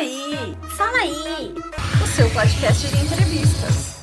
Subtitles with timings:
[0.00, 1.54] aí, fala aí,
[2.02, 3.99] o seu podcast de entrevistas.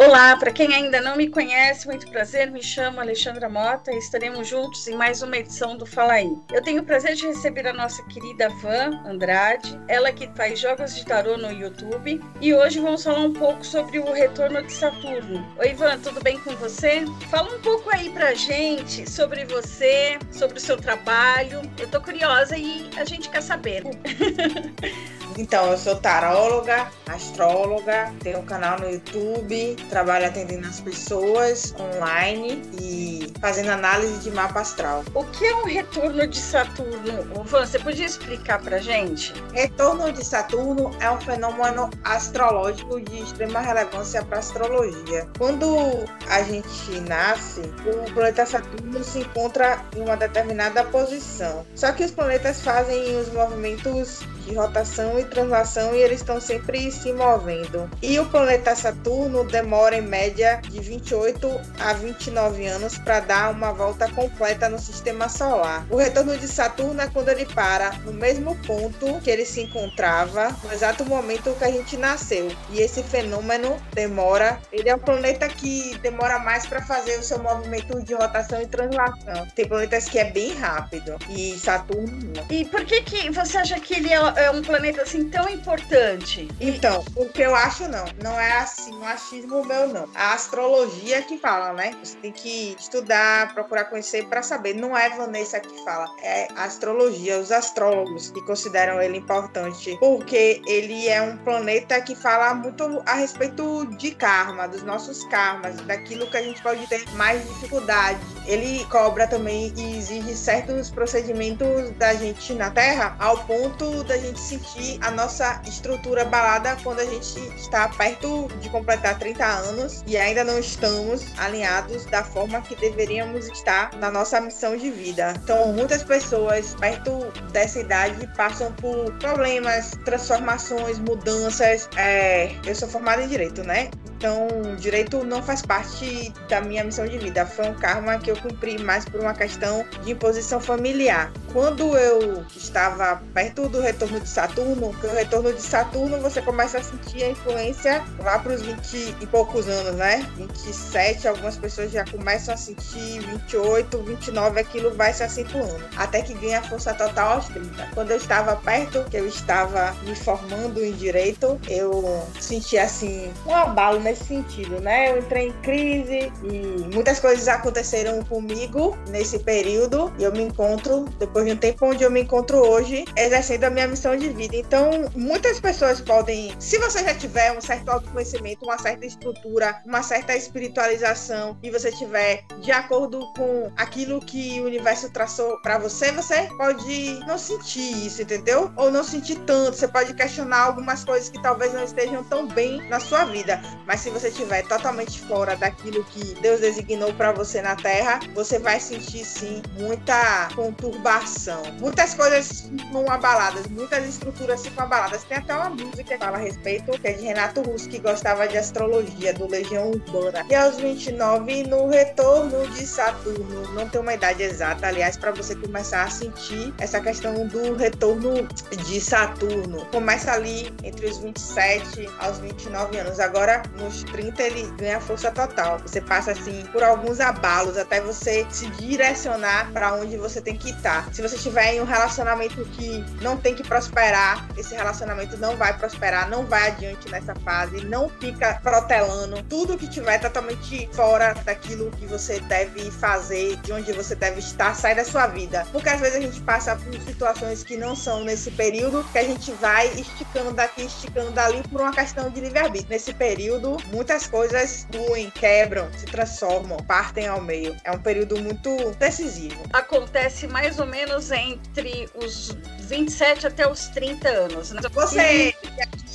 [0.00, 4.46] Olá, para quem ainda não me conhece, muito prazer, me chamo Alexandra Mota e estaremos
[4.46, 6.32] juntos em mais uma edição do Fala Aí.
[6.52, 10.94] Eu tenho o prazer de receber a nossa querida Van Andrade, ela que faz jogos
[10.94, 15.44] de tarô no YouTube, e hoje vamos falar um pouco sobre o retorno de Saturno.
[15.58, 17.04] Oi, Van, tudo bem com você?
[17.28, 21.60] Fala um pouco aí pra gente sobre você, sobre o seu trabalho.
[21.76, 23.82] Eu tô curiosa e a gente quer saber.
[25.38, 32.60] Então, eu sou taróloga, astróloga, tenho um canal no YouTube, trabalho atendendo as pessoas online
[32.82, 35.04] e fazendo análise de mapa astral.
[35.14, 37.44] O que é um retorno de Saturno?
[37.44, 39.32] Van, você podia explicar pra gente?
[39.52, 45.28] Retorno de Saturno é um fenômeno astrológico de extrema relevância para a astrologia.
[45.38, 51.64] Quando a gente nasce, o planeta Saturno se encontra em uma determinada posição.
[51.76, 56.90] Só que os planetas fazem os movimentos de rotação e translação e eles estão sempre
[56.90, 57.88] se movendo.
[58.02, 61.48] E o planeta Saturno demora em média de 28
[61.80, 65.86] a 29 anos para dar uma volta completa no sistema solar.
[65.90, 70.54] O retorno de Saturno é quando ele para no mesmo ponto que ele se encontrava
[70.62, 72.48] no exato momento que a gente nasceu.
[72.70, 77.38] E esse fenômeno demora, ele é um planeta que demora mais para fazer o seu
[77.38, 79.46] movimento de rotação e translação.
[79.54, 82.46] Tem planetas que é bem rápido e Saturno não.
[82.50, 86.48] E por que que você acha que ele é é um planeta assim tão importante?
[86.60, 90.08] Então, o que eu acho não, não é assim um achismo meu não.
[90.14, 91.94] A astrologia que fala, né?
[92.02, 94.74] Você tem que estudar, procurar conhecer para saber.
[94.74, 100.62] Não é Vanessa que fala, é a astrologia, os astrólogos que consideram ele importante, porque
[100.66, 106.26] ele é um planeta que fala muito a respeito de karma, dos nossos karmas, daquilo
[106.30, 108.18] que a gente pode ter mais dificuldade.
[108.46, 114.40] Ele cobra também e exige certos procedimentos da gente na Terra ao ponto da gente
[114.40, 120.16] sentir a nossa estrutura abalada quando a gente está perto de completar 30 anos e
[120.16, 125.34] ainda não estamos alinhados da forma que deveríamos estar na nossa missão de vida.
[125.42, 131.88] Então, muitas pessoas perto dessa idade passam por problemas, transformações, mudanças.
[131.96, 133.90] É, eu sou formada em direito, né?
[134.18, 134.48] Então,
[134.80, 137.46] direito não faz parte da minha missão de vida.
[137.46, 141.32] Foi um karma que eu cumpri mais por uma questão de imposição familiar.
[141.52, 146.78] Quando eu estava perto do retorno de Saturno, que o retorno de Saturno você começa
[146.78, 150.28] a sentir a influência lá para os 20 e poucos anos, né?
[150.36, 155.80] 27, algumas pessoas já começam a sentir 28, 29, aquilo vai se acentuando.
[155.96, 157.90] Até que ganha força total aos 30.
[157.94, 163.54] Quando eu estava perto, que eu estava me formando em direito, eu senti assim um
[163.54, 165.10] abalo nesse sentido, né?
[165.10, 171.04] Eu entrei em crise e muitas coisas aconteceram comigo nesse período e eu me encontro,
[171.18, 174.56] depois de um tempo onde eu me encontro hoje, exercendo a minha missão de vida.
[174.56, 180.02] Então, muitas pessoas podem, se você já tiver um certo autoconhecimento, uma certa estrutura, uma
[180.02, 186.10] certa espiritualização e você tiver de acordo com aquilo que o universo traçou para você,
[186.12, 188.72] você pode não sentir isso, entendeu?
[188.76, 192.88] Ou não sentir tanto, você pode questionar algumas coisas que talvez não estejam tão bem
[192.88, 197.32] na sua vida, mas mas se você estiver totalmente fora daquilo que Deus designou para
[197.32, 201.62] você na Terra, você vai sentir sim muita conturbação.
[201.80, 205.24] Muitas coisas ficam abaladas, muitas estruturas ficam abaladas.
[205.24, 208.46] Tem até uma música que fala a respeito, que é de Renato Russo, que gostava
[208.46, 210.46] de astrologia, do Legião Urbana.
[210.48, 215.56] E aos 29, no retorno de Saturno, não tem uma idade exata, aliás, para você
[215.56, 218.46] começar a sentir essa questão do retorno
[218.86, 219.84] de Saturno.
[219.86, 223.18] Começa ali entre os 27 aos 29 anos.
[223.18, 225.78] Agora, no nos 30 ele ganha força total.
[225.78, 230.70] Você passa assim por alguns abalos até você se direcionar para onde você tem que
[230.70, 231.08] estar.
[231.12, 235.76] Se você estiver em um relacionamento que não tem que prosperar, esse relacionamento não vai
[235.76, 239.42] prosperar, não vai adiante nessa fase, não fica protelando.
[239.44, 244.74] Tudo que tiver totalmente fora daquilo que você deve fazer, de onde você deve estar,
[244.74, 245.66] sai da sua vida.
[245.72, 249.24] Porque às vezes a gente passa por situações que não são nesse período, que a
[249.24, 252.90] gente vai esticando daqui, esticando dali por uma questão de livre-arbítrio.
[252.90, 257.76] Nesse período, muitas coisas ruem, quebram, se transformam, partem ao meio.
[257.84, 259.62] É um período muito decisivo.
[259.72, 264.70] Acontece mais ou menos entre os 27 até os 30 anos.
[264.72, 264.80] Né?
[264.92, 265.54] Você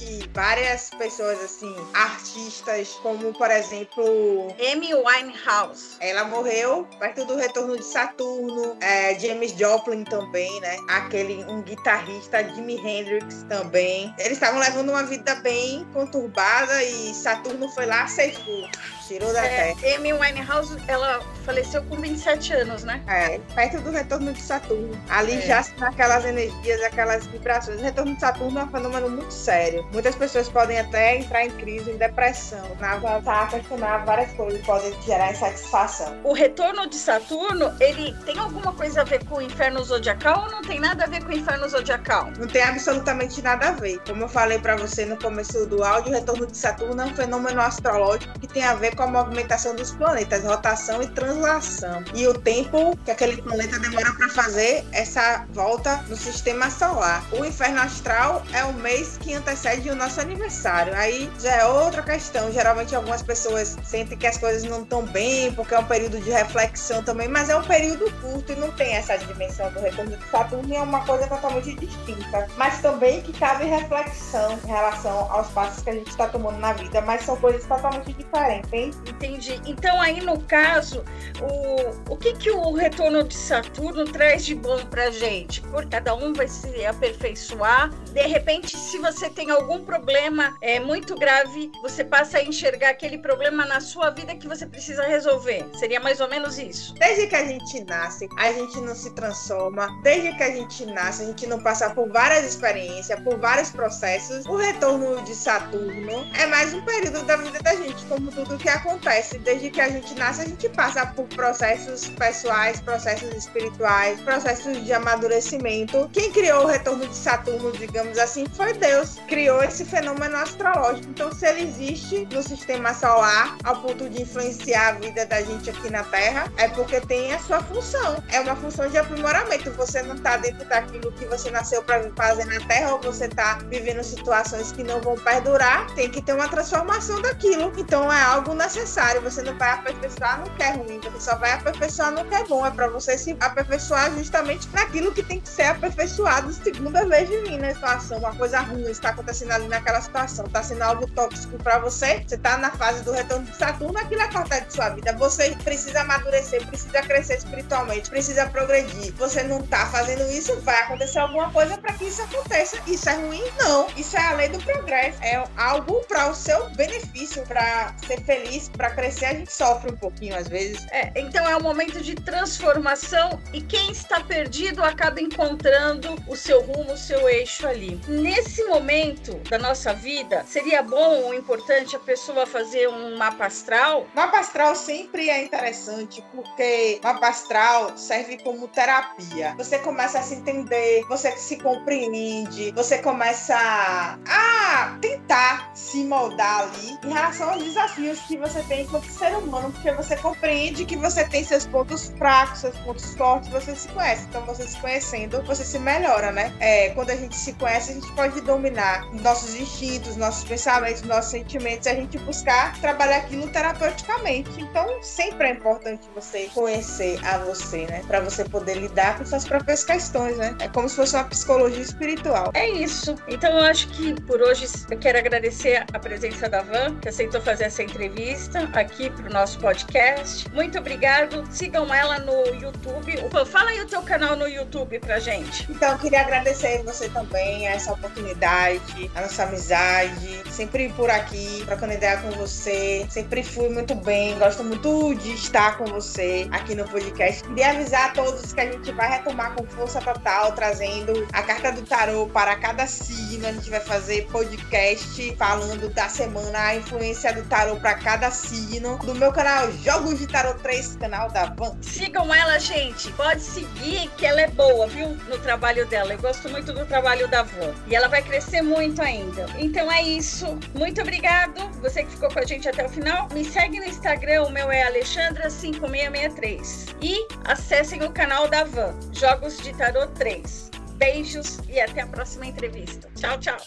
[0.04, 5.96] que várias pessoas assim, artistas, como por exemplo Amy Winehouse.
[6.00, 8.76] Ela morreu perto do retorno de Saturno.
[8.82, 10.76] É, James Joplin também, né?
[10.90, 14.14] Aquele um guitarrista, Jimi Hendrix também.
[14.18, 18.68] Eles estavam levando uma vida bem conturbada e Saturno foi lá, ceifou,
[19.08, 19.96] tirou da É, Terra.
[19.96, 23.02] Amy Winehouse, ela faleceu com 27 anos, né?
[23.08, 25.00] É, perto do retorno de Saturno.
[25.10, 25.42] Ali É.
[25.42, 27.80] já são aquelas energias, aquelas vibrações.
[27.80, 29.84] O retorno de Saturno é um fenômeno muito sério.
[29.94, 32.64] Muitas pessoas podem até entrar em crise, em depressão.
[32.80, 36.20] Na tá a questionar várias coisas que podem gerar insatisfação.
[36.24, 40.52] O retorno de Saturno, ele tem alguma coisa a ver com o inferno zodiacal ou
[40.52, 42.32] não tem nada a ver com o inferno zodiacal?
[42.40, 44.00] Não tem absolutamente nada a ver.
[44.08, 47.16] Como eu falei pra você no começo do áudio, o retorno de Saturno é um
[47.16, 52.04] fenômeno astrológico que tem a ver com a movimentação dos planetas, rotação e translação.
[52.16, 57.24] E o tempo que aquele planeta demora para fazer essa volta no sistema solar.
[57.32, 60.96] O inferno astral é o mês que antecede o nosso aniversário.
[60.96, 62.52] Aí já é outra questão.
[62.52, 66.30] Geralmente algumas pessoas sentem que as coisas não estão bem, porque é um período de
[66.30, 70.24] reflexão também, mas é um período curto e não tem essa dimensão do retorno de
[70.30, 72.48] Saturno é uma coisa totalmente distinta.
[72.58, 76.74] Mas também que cabe reflexão em relação aos passos que a gente está tomando na
[76.74, 78.92] vida, mas são coisas totalmente diferentes, hein?
[79.08, 79.62] Entendi.
[79.66, 81.04] Então aí no caso,
[81.42, 85.62] o, o que que o retorno de Saturno traz de bom pra gente?
[85.62, 87.90] Por cada um vai se aperfeiçoar.
[88.14, 93.18] De repente, se você tem algum problema é muito grave, você passa a enxergar aquele
[93.18, 95.66] problema na sua vida que você precisa resolver.
[95.74, 96.94] Seria mais ou menos isso.
[96.96, 99.88] Desde que a gente nasce, a gente não se transforma.
[100.04, 104.46] Desde que a gente nasce, a gente não passa por várias experiências, por vários processos.
[104.46, 108.70] O retorno de Saturno é mais um período da vida da gente, como tudo que
[108.70, 109.38] acontece.
[109.40, 114.94] Desde que a gente nasce, a gente passa por processos pessoais, processos espirituais, processos de
[114.94, 116.10] amadurecimento.
[116.14, 119.18] Quem criou o retorno de Saturno, digamos assim, foi Deus.
[119.28, 121.08] Criou esse fenômeno astrológico.
[121.10, 125.70] Então, se ele existe no sistema solar, ao ponto de influenciar a vida da gente
[125.70, 128.24] aqui na Terra, é porque tem a sua função.
[128.32, 129.72] É uma função de aprimoramento.
[129.72, 133.60] Você não está dentro daquilo que você nasceu para fazer na Terra, ou você está
[133.70, 137.72] vivendo situações que não vão perdurar, tem que ter uma transformação daquilo.
[137.78, 139.22] Então é algo necessário.
[139.22, 142.44] Você não vai aperfeiçoar no que é ruim, você só vai aperfeiçoar no que é
[142.46, 142.66] bom.
[142.66, 147.26] É para você se aperfeiçoar justamente naquilo que tem que ser aperfeiçoado segundo a lei
[147.26, 147.68] divina.
[147.68, 151.80] A situação, uma coisa ruim está acontecendo ali naquela situação, está sendo algo tóxico para
[151.80, 155.14] você, você está na fase do retorno de Saturno, aquilo é parte de sua vida.
[155.18, 159.14] Você precisa amadurecer, precisa crescer espiritualmente, precisa progredir.
[159.16, 162.78] Você não tá fazendo isso, vai acontecer alguma coisa para que isso aconteça.
[162.88, 163.44] Isso é ruim?
[163.58, 163.88] Não.
[163.96, 165.18] Isso é a lei do progresso.
[165.24, 169.26] É algo para o seu benefício, para ser feliz, para crescer.
[169.26, 170.86] A gente sofre um pouquinho às vezes.
[170.92, 176.62] É, então é um momento de transformação e quem está perdido acaba encontrando o seu
[176.62, 178.00] rumo, o seu eixo ali.
[178.08, 184.08] Nesse momento da nossa vida, seria bom ou importante a pessoa fazer um mapa astral?
[184.14, 189.54] Mapa astral sempre é interessante porque mapa astral serve como terapia.
[189.58, 196.98] Você começa a se entender, você se compreende, você começa a tentar se moldar ali
[197.04, 201.24] em relação aos desafios que você tem enquanto ser humano, porque você compreende que você
[201.26, 204.26] tem seus pontos fracos, seus pontos fortes, você se conhece.
[204.30, 206.54] Então, você se conhecendo, você se melhora, né?
[206.60, 211.32] É, quando a gente se conhece, a gente pode dominar nossos instintos, nossos pensamentos, nossos
[211.32, 214.50] sentimentos, e a gente buscar trabalhar aquilo terapeuticamente.
[214.62, 218.04] Então, sempre é importante você conhecer a você, né?
[218.08, 220.56] Para você poder lidar com suas próprias questões, né?
[220.60, 222.52] É como se fosse uma psicologia espiritual.
[222.54, 223.16] É isso.
[223.28, 227.42] Então eu acho que por hoje eu quero agradecer a presença da Van, que aceitou
[227.42, 230.50] fazer essa entrevista aqui para o nosso podcast.
[230.52, 231.44] Muito obrigado.
[231.52, 233.16] Sigam ela no YouTube.
[233.30, 235.72] Van, fala aí o teu canal no YouTube pra gente.
[235.72, 240.44] Então, eu queria agradecer você também, essa oportunidade, a nossa amizade.
[240.52, 243.06] Sempre por aqui, trocando ideia com você.
[243.10, 247.44] Sempre fui muito bem, gosto muito de estar com você aqui no podcast.
[247.44, 251.72] Queria avisar a todos que a gente vai retomar com força total, trazendo a carta
[251.72, 253.48] do tarô para cada signo.
[253.48, 258.98] A gente vai fazer podcast falando da semana, a influência do tarô para cada signo.
[259.00, 261.76] Do meu canal Jogos de Tarô 3, canal da Van.
[261.82, 263.12] Sigam ela, gente.
[263.14, 265.10] Pode seguir, que ela é boa, viu?
[265.28, 266.14] No trabalho dela.
[266.14, 267.74] Eu gosto muito do trabalho da Van.
[267.88, 269.46] E ela vai crescer muito ainda.
[269.58, 270.58] Então é isso.
[270.74, 271.70] Muito obrigado.
[271.82, 273.28] Você que ficou com a gente até o final.
[273.34, 274.44] Me segue no Instagram.
[274.44, 276.96] O meu é Alexandra5663.
[277.02, 280.72] E acessem o canal da Van, Jogos de Tarô 3.
[280.96, 283.10] Beijos e até a próxima entrevista.
[283.16, 283.58] Tchau, tchau.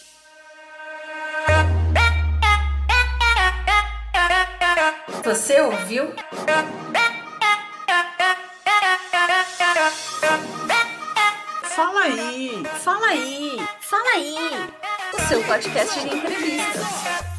[5.23, 6.13] Você ouviu?
[11.75, 14.86] Fala aí, fala aí, fala aí.
[15.15, 17.36] Seu podcast de entrevistas.